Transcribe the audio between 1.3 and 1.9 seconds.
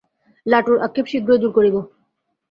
দূর করিব।